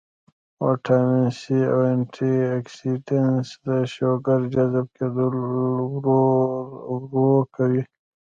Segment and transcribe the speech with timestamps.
[0.65, 7.83] وټامن سي او انټي اکسيډنټس د شوګر جذب کېدل ورو کوي